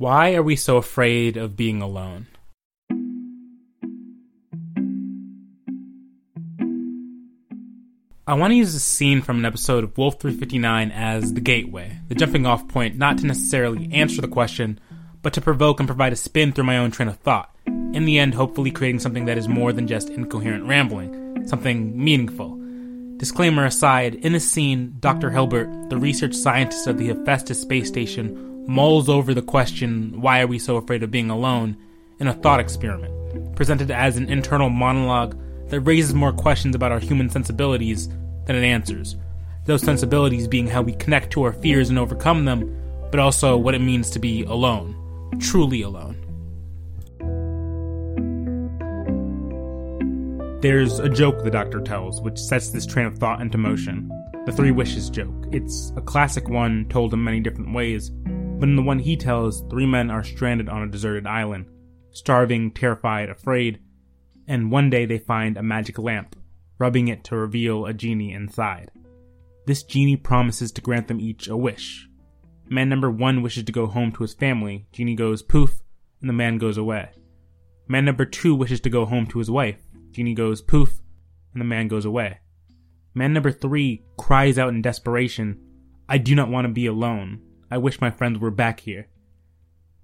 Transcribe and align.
Why 0.00 0.32
are 0.32 0.42
we 0.42 0.56
so 0.56 0.78
afraid 0.78 1.36
of 1.36 1.56
being 1.56 1.82
alone? 1.82 2.26
I 8.26 8.32
want 8.32 8.52
to 8.52 8.56
use 8.56 8.74
a 8.74 8.80
scene 8.80 9.20
from 9.20 9.40
an 9.40 9.44
episode 9.44 9.84
of 9.84 9.98
Wolf 9.98 10.18
359 10.18 10.90
as 10.92 11.34
the 11.34 11.42
gateway, 11.42 11.98
the 12.08 12.14
jumping 12.14 12.46
off 12.46 12.66
point, 12.66 12.96
not 12.96 13.18
to 13.18 13.26
necessarily 13.26 13.92
answer 13.92 14.22
the 14.22 14.28
question, 14.28 14.80
but 15.20 15.34
to 15.34 15.42
provoke 15.42 15.80
and 15.80 15.86
provide 15.86 16.14
a 16.14 16.16
spin 16.16 16.52
through 16.52 16.64
my 16.64 16.78
own 16.78 16.90
train 16.90 17.10
of 17.10 17.18
thought. 17.18 17.54
In 17.66 18.06
the 18.06 18.18
end, 18.18 18.32
hopefully 18.32 18.70
creating 18.70 19.00
something 19.00 19.26
that 19.26 19.36
is 19.36 19.48
more 19.48 19.70
than 19.70 19.86
just 19.86 20.08
incoherent 20.08 20.64
rambling, 20.64 21.46
something 21.46 22.02
meaningful. 22.02 22.58
Disclaimer 23.18 23.66
aside, 23.66 24.14
in 24.14 24.32
this 24.32 24.50
scene, 24.50 24.96
Dr. 24.98 25.30
Hilbert, 25.30 25.90
the 25.90 25.98
research 25.98 26.32
scientist 26.32 26.86
of 26.86 26.96
the 26.96 27.08
Hephaestus 27.08 27.60
space 27.60 27.88
station, 27.88 28.59
mulls 28.70 29.08
over 29.08 29.34
the 29.34 29.42
question, 29.42 30.20
why 30.20 30.40
are 30.40 30.46
we 30.46 30.58
so 30.58 30.76
afraid 30.76 31.02
of 31.02 31.10
being 31.10 31.28
alone, 31.28 31.76
in 32.20 32.28
a 32.28 32.32
thought 32.32 32.60
experiment, 32.60 33.56
presented 33.56 33.90
as 33.90 34.16
an 34.16 34.28
internal 34.28 34.70
monologue 34.70 35.36
that 35.68 35.80
raises 35.80 36.14
more 36.14 36.32
questions 36.32 36.76
about 36.76 36.92
our 36.92 37.00
human 37.00 37.28
sensibilities 37.28 38.08
than 38.46 38.54
it 38.54 38.64
answers. 38.64 39.16
Those 39.64 39.82
sensibilities 39.82 40.46
being 40.46 40.68
how 40.68 40.82
we 40.82 40.92
connect 40.92 41.32
to 41.32 41.42
our 41.42 41.52
fears 41.52 41.90
and 41.90 41.98
overcome 41.98 42.44
them, 42.44 42.76
but 43.10 43.18
also 43.18 43.56
what 43.56 43.74
it 43.74 43.80
means 43.80 44.08
to 44.10 44.20
be 44.20 44.44
alone, 44.44 44.94
truly 45.40 45.82
alone. 45.82 46.16
There's 50.60 51.00
a 51.00 51.08
joke 51.08 51.42
the 51.42 51.50
doctor 51.50 51.80
tells, 51.80 52.20
which 52.20 52.38
sets 52.38 52.70
this 52.70 52.86
train 52.86 53.06
of 53.06 53.18
thought 53.18 53.40
into 53.40 53.58
motion. 53.58 54.08
The 54.46 54.52
three 54.52 54.70
wishes 54.70 55.10
joke. 55.10 55.46
It's 55.50 55.92
a 55.96 56.00
classic 56.00 56.48
one 56.48 56.86
told 56.88 57.12
in 57.12 57.24
many 57.24 57.40
different 57.40 57.74
ways, 57.74 58.12
but 58.60 58.68
in 58.68 58.76
the 58.76 58.82
one 58.82 58.98
he 58.98 59.16
tells, 59.16 59.62
three 59.70 59.86
men 59.86 60.10
are 60.10 60.22
stranded 60.22 60.68
on 60.68 60.82
a 60.82 60.90
deserted 60.90 61.26
island, 61.26 61.64
starving, 62.10 62.70
terrified, 62.70 63.30
afraid, 63.30 63.80
and 64.46 64.70
one 64.70 64.90
day 64.90 65.06
they 65.06 65.18
find 65.18 65.56
a 65.56 65.62
magic 65.62 65.98
lamp, 65.98 66.36
rubbing 66.78 67.08
it 67.08 67.24
to 67.24 67.34
reveal 67.34 67.86
a 67.86 67.94
genie 67.94 68.34
inside. 68.34 68.90
This 69.66 69.82
genie 69.82 70.18
promises 70.18 70.70
to 70.72 70.82
grant 70.82 71.08
them 71.08 71.20
each 71.20 71.48
a 71.48 71.56
wish. 71.56 72.06
Man 72.68 72.90
number 72.90 73.10
one 73.10 73.42
wishes 73.42 73.64
to 73.64 73.72
go 73.72 73.86
home 73.86 74.12
to 74.12 74.22
his 74.24 74.34
family, 74.34 74.86
genie 74.92 75.14
goes 75.14 75.42
poof, 75.42 75.80
and 76.20 76.28
the 76.28 76.34
man 76.34 76.58
goes 76.58 76.76
away. 76.76 77.08
Man 77.88 78.04
number 78.04 78.26
two 78.26 78.54
wishes 78.54 78.80
to 78.80 78.90
go 78.90 79.06
home 79.06 79.26
to 79.28 79.38
his 79.38 79.50
wife, 79.50 79.80
genie 80.10 80.34
goes 80.34 80.60
poof, 80.60 81.00
and 81.54 81.62
the 81.62 81.64
man 81.64 81.88
goes 81.88 82.04
away. 82.04 82.40
Man 83.14 83.32
number 83.32 83.52
three 83.52 84.04
cries 84.18 84.58
out 84.58 84.68
in 84.68 84.82
desperation, 84.82 85.58
I 86.10 86.18
do 86.18 86.34
not 86.34 86.50
want 86.50 86.66
to 86.66 86.72
be 86.72 86.86
alone, 86.86 87.40
I 87.70 87.78
wish 87.78 88.00
my 88.00 88.10
friends 88.10 88.38
were 88.38 88.50
back 88.50 88.80
here. 88.80 89.08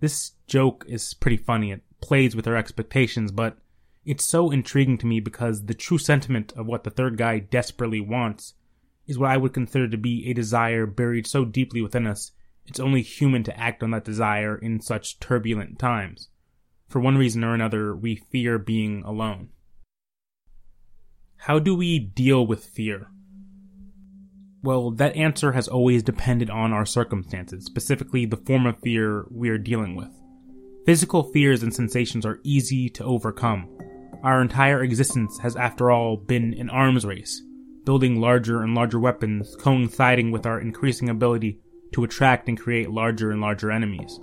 This 0.00 0.32
joke 0.46 0.84
is 0.88 1.14
pretty 1.14 1.36
funny. 1.36 1.72
It 1.72 1.82
plays 2.00 2.36
with 2.36 2.46
our 2.46 2.56
expectations, 2.56 3.32
but 3.32 3.58
it's 4.04 4.24
so 4.24 4.50
intriguing 4.50 4.98
to 4.98 5.06
me 5.06 5.18
because 5.18 5.64
the 5.64 5.74
true 5.74 5.98
sentiment 5.98 6.52
of 6.52 6.66
what 6.66 6.84
the 6.84 6.90
third 6.90 7.16
guy 7.16 7.40
desperately 7.40 8.00
wants 8.00 8.54
is 9.06 9.18
what 9.18 9.30
I 9.30 9.36
would 9.36 9.52
consider 9.52 9.88
to 9.88 9.96
be 9.96 10.28
a 10.28 10.34
desire 10.34 10.86
buried 10.86 11.26
so 11.26 11.44
deeply 11.44 11.82
within 11.82 12.06
us, 12.06 12.32
it's 12.66 12.80
only 12.80 13.02
human 13.02 13.42
to 13.44 13.58
act 13.58 13.82
on 13.82 13.90
that 13.92 14.04
desire 14.04 14.56
in 14.56 14.80
such 14.80 15.18
turbulent 15.18 15.78
times. 15.78 16.28
For 16.88 17.00
one 17.00 17.18
reason 17.18 17.42
or 17.42 17.54
another, 17.54 17.96
we 17.96 18.16
fear 18.16 18.58
being 18.58 19.02
alone. 19.04 19.48
How 21.38 21.58
do 21.58 21.74
we 21.74 21.98
deal 21.98 22.46
with 22.46 22.64
fear? 22.64 23.08
Well, 24.62 24.90
that 24.92 25.16
answer 25.16 25.52
has 25.52 25.68
always 25.68 26.02
depended 26.02 26.50
on 26.50 26.72
our 26.72 26.86
circumstances, 26.86 27.64
specifically 27.64 28.26
the 28.26 28.36
form 28.36 28.66
of 28.66 28.80
fear 28.80 29.26
we 29.30 29.48
are 29.48 29.58
dealing 29.58 29.94
with. 29.94 30.10
Physical 30.86 31.24
fears 31.32 31.62
and 31.62 31.74
sensations 31.74 32.24
are 32.24 32.40
easy 32.42 32.88
to 32.90 33.04
overcome. 33.04 33.68
Our 34.22 34.40
entire 34.40 34.82
existence 34.82 35.38
has, 35.38 35.56
after 35.56 35.90
all, 35.90 36.16
been 36.16 36.54
an 36.54 36.70
arms 36.70 37.04
race, 37.04 37.42
building 37.84 38.20
larger 38.20 38.62
and 38.62 38.74
larger 38.74 38.98
weapons 38.98 39.56
coinciding 39.56 40.30
with 40.30 40.46
our 40.46 40.60
increasing 40.60 41.08
ability 41.08 41.60
to 41.92 42.04
attract 42.04 42.48
and 42.48 42.58
create 42.58 42.90
larger 42.90 43.30
and 43.30 43.40
larger 43.40 43.70
enemies. 43.70 44.18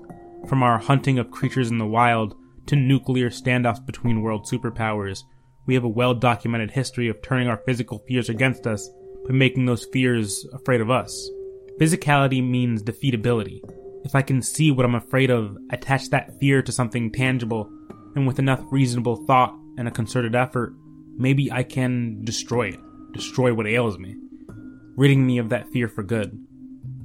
From 0.48 0.64
our 0.64 0.78
hunting 0.78 1.20
of 1.20 1.32
creatures 1.32 1.70
in 1.72 1.78
the 1.78 1.86
wild 1.86 2.36
to 2.66 2.76
nuclear 2.76 3.30
standoffs 3.30 3.86
between 3.86 4.22
world 4.22 4.46
superpowers, 4.46 5.24
we 5.66 5.74
have 5.74 5.84
a 5.84 5.90
well 5.90 6.14
documented 6.14 6.72
history 6.72 7.08
of 7.08 7.22
turning 7.22 7.48
our 7.48 7.62
physical 7.66 8.00
fears 8.00 8.30
against 8.30 8.68
us 8.68 8.90
by 9.28 9.34
making 9.34 9.66
those 9.66 9.86
fears 9.86 10.46
afraid 10.54 10.82
of 10.82 10.92
us. 10.92 11.30
Physicality 11.80 12.48
means 12.48 12.84
defeatability. 12.84 13.60
If 14.06 14.16
I 14.16 14.22
can 14.22 14.42
see 14.42 14.70
what 14.72 14.86
I'm 14.86 14.96
afraid 14.96 15.32
of, 15.32 15.58
attach 15.70 16.10
that 16.10 16.38
fear 16.40 16.62
to 16.62 16.72
something 16.72 17.12
tangible, 17.12 17.70
and 18.16 18.28
with 18.28 18.40
enough 18.40 18.62
reasonable 18.70 19.26
thought 19.26 19.56
and 19.78 19.88
a 19.88 19.92
concerted 19.92 20.36
effort, 20.36 20.76
maybe 21.18 21.52
I 21.52 21.64
can 21.64 22.24
destroy 22.24 22.70
it, 22.70 22.80
destroy 23.14 23.54
what 23.54 23.68
ails 23.68 23.98
me, 23.98 24.16
ridding 24.96 25.26
me 25.26 25.38
of 25.38 25.50
that 25.50 25.70
fear 25.70 25.88
for 25.88 26.04
good. 26.04 26.38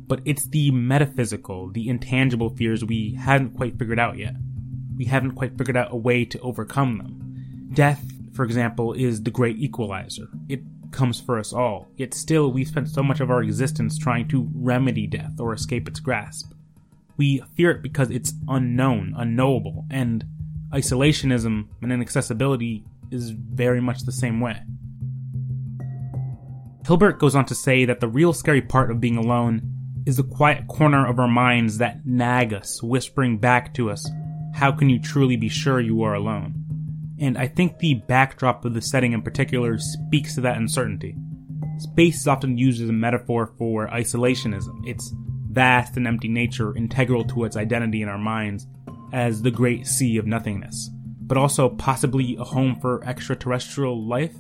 But 0.07 0.21
it's 0.25 0.49
the 0.49 0.71
metaphysical, 0.71 1.71
the 1.71 1.89
intangible 1.89 2.51
fears 2.51 2.85
we 2.85 3.15
haven't 3.15 3.57
quite 3.57 3.79
figured 3.79 4.01
out 4.01 4.19
yet. 4.19 4.35
We 4.97 5.05
haven't 5.05 5.33
quite 5.33 5.57
figured 5.57 5.77
out 5.77 5.93
a 5.93 5.97
way 5.97 6.25
to 6.25 6.41
overcome 6.41 6.99
them. 6.99 7.69
Death, 7.73 8.03
for 8.33 8.45
example, 8.45 8.93
is 8.93 9.23
the 9.23 9.31
great 9.31 9.59
equalizer. 9.59 10.29
It 10.49 10.63
comes 10.93 11.21
for 11.21 11.39
us 11.39 11.53
all, 11.53 11.89
yet 11.97 12.15
still 12.15 12.51
we 12.51 12.65
spent 12.65 12.89
so 12.89 13.03
much 13.03 13.21
of 13.21 13.31
our 13.31 13.43
existence 13.43 13.99
trying 13.99 14.29
to 14.29 14.49
remedy 14.55 15.07
death 15.07 15.39
or 15.39 15.53
escape 15.53 15.89
its 15.89 16.01
grasp. 16.01 16.53
We 17.17 17.43
fear 17.57 17.71
it 17.73 17.83
because 17.83 18.11
it's 18.11 18.33
unknown, 18.49 19.15
unknowable, 19.17 19.87
and 19.91 20.25
isolationism 20.73 21.69
and 21.83 21.93
inaccessibility 21.93 22.85
is 23.11 23.31
very 23.31 23.81
much 23.81 24.03
the 24.03 24.13
same 24.13 24.41
way. 24.41 24.63
Hilbert 26.87 27.19
goes 27.19 27.35
on 27.35 27.45
to 27.47 27.55
say 27.55 27.85
that 27.85 28.01
the 28.01 28.09
real 28.09 28.33
scary 28.33 28.63
part 28.63 28.91
of 28.91 29.01
being 29.01 29.17
alone 29.17 29.75
is 30.07 30.17
the 30.17 30.23
quiet 30.23 30.67
corner 30.69 31.07
of 31.07 31.19
our 31.19 31.29
minds 31.29 31.79
that 31.79 32.07
nag 32.07 32.55
us, 32.55 32.83
whispering 32.83 33.37
back 33.37 33.75
to 33.75 33.91
us, 33.91 34.09
How 34.55 34.73
can 34.73 34.89
you 34.89 34.99
truly 34.99 35.37
be 35.37 35.51
sure 35.51 35.81
you 35.81 36.03
are 36.03 36.15
alone? 36.15 36.58
And 37.21 37.37
I 37.37 37.49
think 37.49 37.79
the 37.79 37.95
backdrop 37.95 38.65
of 38.65 38.75
the 38.75 38.83
setting 38.83 39.13
in 39.13 39.23
particular 39.23 39.79
speaks 39.79 40.35
to 40.35 40.41
that 40.43 40.57
uncertainty. 40.57 41.17
Space 41.79 42.21
is 42.21 42.29
often 42.29 42.59
used 42.59 42.83
as 42.83 42.89
a 42.89 42.93
metaphor 42.93 43.53
for 43.59 43.89
isolationism, 43.89 44.87
its 44.87 45.13
vast 45.51 45.97
and 45.97 46.07
empty 46.07 46.29
nature 46.29 46.77
integral 46.77 47.25
to 47.25 47.45
its 47.45 47.57
identity 47.57 48.03
in 48.03 48.09
our 48.09 48.19
minds 48.19 48.67
as 49.13 49.43
the 49.43 49.51
great 49.51 49.87
sea 49.87 50.17
of 50.17 50.27
nothingness, 50.27 50.91
but 51.21 51.39
also 51.39 51.69
possibly 51.69 52.37
a 52.39 52.45
home 52.45 52.79
for 52.81 53.05
extraterrestrial 53.05 54.07
life. 54.07 54.35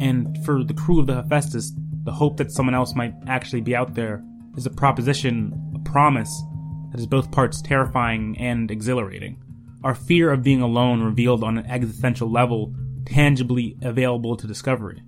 And 0.00 0.44
for 0.44 0.64
the 0.64 0.74
crew 0.74 1.00
of 1.00 1.06
the 1.06 1.14
Hephaestus, 1.14 1.72
the 2.04 2.12
hope 2.12 2.36
that 2.36 2.52
someone 2.52 2.74
else 2.74 2.94
might 2.94 3.14
actually 3.26 3.62
be 3.62 3.74
out 3.74 3.94
there 3.94 4.22
is 4.56 4.66
a 4.66 4.70
proposition, 4.70 5.72
a 5.74 5.78
promise 5.90 6.42
that 6.90 7.00
is 7.00 7.06
both 7.06 7.30
parts 7.30 7.62
terrifying 7.62 8.36
and 8.38 8.70
exhilarating 8.70 9.42
our 9.86 9.94
fear 9.94 10.32
of 10.32 10.42
being 10.42 10.62
alone 10.62 11.00
revealed 11.00 11.44
on 11.44 11.58
an 11.58 11.66
existential 11.66 12.28
level, 12.28 12.74
tangibly 13.04 13.76
available 13.82 14.36
to 14.36 14.44
discovery. 14.44 15.00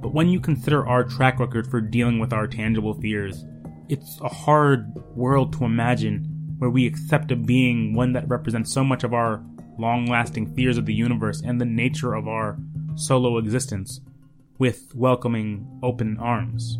But 0.00 0.14
when 0.14 0.28
you 0.28 0.38
consider 0.38 0.86
our 0.86 1.02
track 1.02 1.40
record 1.40 1.68
for 1.68 1.80
dealing 1.80 2.20
with 2.20 2.32
our 2.32 2.46
tangible 2.46 2.94
fears, 2.94 3.44
it's 3.88 4.20
a 4.20 4.28
hard 4.28 4.94
world 5.16 5.52
to 5.54 5.64
imagine 5.64 6.54
where 6.58 6.70
we 6.70 6.86
accept 6.86 7.32
a 7.32 7.36
being 7.36 7.92
one 7.92 8.12
that 8.12 8.28
represents 8.28 8.72
so 8.72 8.84
much 8.84 9.02
of 9.02 9.12
our 9.12 9.44
long 9.80 10.06
lasting 10.06 10.54
fears 10.54 10.78
of 10.78 10.86
the 10.86 10.94
universe 10.94 11.42
and 11.44 11.60
the 11.60 11.64
nature 11.64 12.14
of 12.14 12.28
our 12.28 12.56
solo 12.94 13.38
existence 13.38 14.00
with 14.58 14.94
welcoming 14.94 15.66
open 15.82 16.18
arms. 16.20 16.78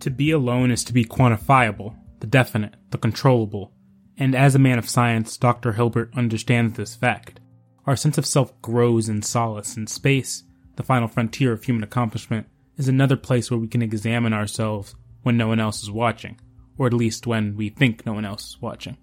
To 0.00 0.10
be 0.10 0.30
alone 0.30 0.70
is 0.70 0.84
to 0.84 0.92
be 0.92 1.04
quantifiable, 1.04 1.96
the 2.20 2.26
definite, 2.26 2.74
the 2.90 2.98
controllable, 2.98 3.72
and 4.18 4.34
as 4.34 4.54
a 4.54 4.58
man 4.58 4.78
of 4.78 4.88
science, 4.88 5.36
Dr. 5.36 5.72
Hilbert 5.72 6.12
understands 6.14 6.76
this 6.76 6.94
fact. 6.94 7.40
Our 7.86 7.96
sense 7.96 8.18
of 8.18 8.26
self 8.26 8.60
grows 8.62 9.08
in 9.08 9.22
solace, 9.22 9.76
and 9.76 9.88
space, 9.88 10.44
the 10.76 10.82
final 10.82 11.08
frontier 11.08 11.52
of 11.52 11.64
human 11.64 11.82
accomplishment, 11.82 12.46
is 12.76 12.88
another 12.88 13.16
place 13.16 13.50
where 13.50 13.60
we 13.60 13.68
can 13.68 13.82
examine 13.82 14.32
ourselves 14.32 14.94
when 15.22 15.36
no 15.36 15.48
one 15.48 15.60
else 15.60 15.82
is 15.82 15.90
watching, 15.90 16.38
or 16.78 16.86
at 16.86 16.92
least 16.92 17.26
when 17.26 17.56
we 17.56 17.68
think 17.68 18.04
no 18.04 18.12
one 18.12 18.24
else 18.24 18.48
is 18.50 18.62
watching. 18.62 18.96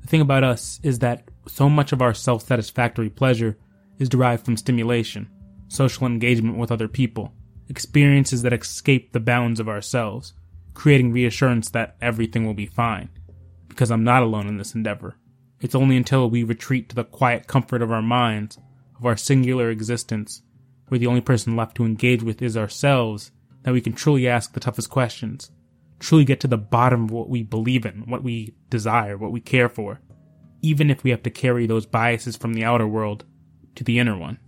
The 0.00 0.08
thing 0.08 0.20
about 0.20 0.44
us 0.44 0.80
is 0.82 0.98
that 1.00 1.28
so 1.46 1.68
much 1.68 1.92
of 1.92 2.02
our 2.02 2.14
self 2.14 2.42
satisfactory 2.46 3.10
pleasure 3.10 3.58
is 3.98 4.08
derived 4.08 4.44
from 4.44 4.56
stimulation, 4.56 5.28
social 5.68 6.06
engagement 6.06 6.58
with 6.58 6.72
other 6.72 6.88
people, 6.88 7.32
experiences 7.68 8.42
that 8.42 8.52
escape 8.52 9.12
the 9.12 9.20
bounds 9.20 9.60
of 9.60 9.68
ourselves, 9.68 10.34
creating 10.74 11.12
reassurance 11.12 11.70
that 11.70 11.96
everything 12.00 12.46
will 12.46 12.54
be 12.54 12.66
fine. 12.66 13.08
Because 13.68 13.90
I'm 13.90 14.04
not 14.04 14.22
alone 14.22 14.48
in 14.48 14.58
this 14.58 14.74
endeavor. 14.74 15.16
It's 15.60 15.74
only 15.74 15.96
until 15.96 16.28
we 16.28 16.42
retreat 16.42 16.88
to 16.88 16.94
the 16.94 17.04
quiet 17.04 17.46
comfort 17.46 17.82
of 17.82 17.92
our 17.92 18.02
minds, 18.02 18.58
of 18.98 19.06
our 19.06 19.16
singular 19.16 19.70
existence, 19.70 20.42
where 20.88 20.98
the 20.98 21.06
only 21.06 21.20
person 21.20 21.56
left 21.56 21.76
to 21.76 21.84
engage 21.84 22.22
with 22.22 22.42
is 22.42 22.56
ourselves, 22.56 23.30
that 23.62 23.72
we 23.72 23.80
can 23.80 23.92
truly 23.92 24.28
ask 24.28 24.52
the 24.52 24.60
toughest 24.60 24.90
questions, 24.90 25.50
truly 26.00 26.24
get 26.24 26.40
to 26.40 26.48
the 26.48 26.58
bottom 26.58 27.04
of 27.04 27.10
what 27.10 27.28
we 27.28 27.42
believe 27.42 27.86
in, 27.86 28.10
what 28.10 28.22
we 28.22 28.54
desire, 28.68 29.16
what 29.16 29.32
we 29.32 29.40
care 29.40 29.68
for, 29.68 30.00
even 30.60 30.90
if 30.90 31.02
we 31.02 31.10
have 31.10 31.22
to 31.22 31.30
carry 31.30 31.66
those 31.66 31.86
biases 31.86 32.36
from 32.36 32.54
the 32.54 32.64
outer 32.64 32.86
world 32.86 33.24
to 33.74 33.84
the 33.84 33.98
inner 33.98 34.18
one. 34.18 34.38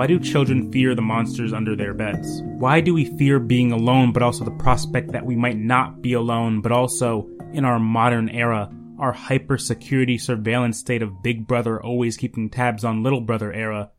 Why 0.00 0.06
do 0.06 0.18
children 0.18 0.72
fear 0.72 0.94
the 0.94 1.02
monsters 1.02 1.52
under 1.52 1.76
their 1.76 1.92
beds? 1.92 2.40
Why 2.42 2.80
do 2.80 2.94
we 2.94 3.04
fear 3.18 3.38
being 3.38 3.70
alone, 3.70 4.14
but 4.14 4.22
also 4.22 4.46
the 4.46 4.50
prospect 4.50 5.12
that 5.12 5.26
we 5.26 5.36
might 5.36 5.58
not 5.58 6.00
be 6.00 6.14
alone, 6.14 6.62
but 6.62 6.72
also, 6.72 7.28
in 7.52 7.66
our 7.66 7.78
modern 7.78 8.30
era, 8.30 8.72
our 8.98 9.12
hyper 9.12 9.58
security 9.58 10.16
surveillance 10.16 10.78
state 10.78 11.02
of 11.02 11.22
Big 11.22 11.46
Brother 11.46 11.82
always 11.82 12.16
keeping 12.16 12.48
tabs 12.48 12.82
on 12.82 13.02
Little 13.02 13.20
Brother 13.20 13.52
era, 13.52 13.90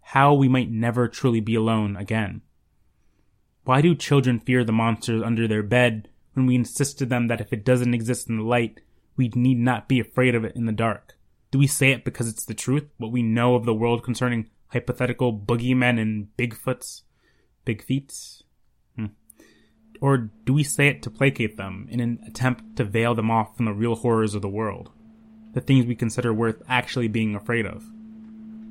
how 0.00 0.34
we 0.34 0.48
might 0.48 0.68
never 0.68 1.06
truly 1.06 1.38
be 1.38 1.54
alone 1.54 1.94
again? 1.94 2.42
Why 3.62 3.80
do 3.82 3.94
children 3.94 4.40
fear 4.40 4.64
the 4.64 4.72
monsters 4.72 5.22
under 5.22 5.46
their 5.46 5.62
bed 5.62 6.08
when 6.32 6.46
we 6.46 6.56
insist 6.56 6.98
to 6.98 7.06
them 7.06 7.28
that 7.28 7.40
if 7.40 7.52
it 7.52 7.64
doesn't 7.64 7.94
exist 7.94 8.28
in 8.28 8.38
the 8.38 8.42
light, 8.42 8.80
we 9.16 9.28
need 9.28 9.60
not 9.60 9.88
be 9.88 10.00
afraid 10.00 10.34
of 10.34 10.44
it 10.44 10.56
in 10.56 10.66
the 10.66 10.72
dark? 10.72 11.16
Do 11.52 11.60
we 11.60 11.68
say 11.68 11.92
it 11.92 12.04
because 12.04 12.28
it's 12.28 12.46
the 12.46 12.52
truth, 12.52 12.88
what 12.98 13.12
we 13.12 13.22
know 13.22 13.54
of 13.54 13.64
the 13.64 13.72
world 13.72 14.02
concerning 14.02 14.50
hypothetical 14.68 15.36
boogeymen 15.36 16.00
and 16.00 16.28
Bigfoots, 16.36 17.02
big 17.64 17.82
feet? 17.82 18.12
Hmm. 18.96 19.06
Or 20.00 20.30
do 20.44 20.52
we 20.52 20.62
say 20.62 20.88
it 20.88 21.02
to 21.02 21.10
placate 21.10 21.56
them 21.56 21.86
in 21.90 22.00
an 22.00 22.20
attempt 22.26 22.76
to 22.76 22.84
veil 22.84 23.14
them 23.14 23.30
off 23.30 23.56
from 23.56 23.66
the 23.66 23.72
real 23.72 23.96
horrors 23.96 24.34
of 24.34 24.42
the 24.42 24.48
world? 24.48 24.90
The 25.54 25.60
things 25.60 25.86
we 25.86 25.94
consider 25.94 26.32
worth 26.32 26.62
actually 26.68 27.08
being 27.08 27.34
afraid 27.34 27.66
of? 27.66 27.84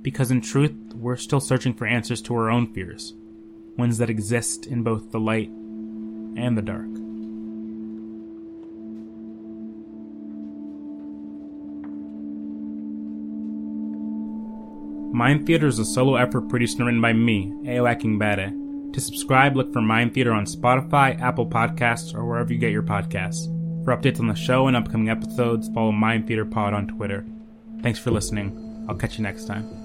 Because 0.01 0.29
in 0.29 0.41
truth, 0.41 0.75
we're 0.93 1.17
still 1.17 1.39
searching 1.39 1.73
for 1.73 1.87
answers 1.87 2.21
to 2.23 2.35
our 2.35 2.49
own 2.49 2.73
fears, 2.73 3.13
ones 3.77 3.97
that 3.97 4.09
exist 4.09 4.67
in 4.67 4.83
both 4.83 5.11
the 5.11 5.19
light 5.19 5.49
and 5.49 6.57
the 6.57 6.61
dark. 6.61 7.04
Mind 15.15 15.45
Theater 15.45 15.67
is 15.67 15.79
a 15.79 15.85
solo 15.85 16.17
effort 16.17 16.49
produced 16.49 16.77
and 16.77 16.87
written 16.87 16.99
by 16.99 17.13
me, 17.13 17.49
Ayo 17.63 18.19
Bade. 18.19 18.93
To 18.93 18.99
subscribe, 18.99 19.55
look 19.55 19.71
for 19.71 19.81
Mind 19.81 20.13
Theater 20.13 20.33
on 20.33 20.45
Spotify, 20.45 21.17
Apple 21.21 21.47
Podcasts, 21.47 22.13
or 22.13 22.25
wherever 22.25 22.51
you 22.51 22.59
get 22.59 22.73
your 22.73 22.83
podcasts. 22.83 23.45
For 23.85 23.95
updates 23.95 24.19
on 24.19 24.27
the 24.27 24.35
show 24.35 24.67
and 24.67 24.75
upcoming 24.75 25.09
episodes, 25.09 25.69
follow 25.73 25.93
Mind 25.93 26.27
Theater 26.27 26.43
Pod 26.43 26.73
on 26.73 26.87
Twitter. 26.87 27.25
Thanks 27.81 27.97
for 27.97 28.11
listening. 28.11 28.85
I'll 28.89 28.97
catch 28.97 29.17
you 29.17 29.23
next 29.23 29.45
time. 29.45 29.84